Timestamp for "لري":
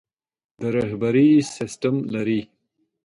2.13-2.41